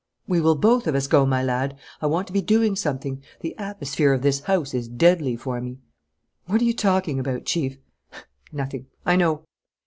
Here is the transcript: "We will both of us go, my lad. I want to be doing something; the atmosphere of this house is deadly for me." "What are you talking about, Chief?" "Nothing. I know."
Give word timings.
"We 0.27 0.41
will 0.41 0.55
both 0.55 0.87
of 0.87 0.95
us 0.95 1.05
go, 1.05 1.27
my 1.27 1.43
lad. 1.43 1.77
I 2.01 2.07
want 2.07 2.25
to 2.25 2.33
be 2.33 2.41
doing 2.41 2.75
something; 2.75 3.21
the 3.41 3.55
atmosphere 3.59 4.13
of 4.13 4.23
this 4.23 4.39
house 4.39 4.73
is 4.73 4.87
deadly 4.87 5.35
for 5.35 5.61
me." 5.61 5.77
"What 6.47 6.59
are 6.59 6.63
you 6.65 6.73
talking 6.73 7.19
about, 7.19 7.45
Chief?" 7.45 7.77
"Nothing. 8.51 8.87
I 9.05 9.15
know." 9.15 9.43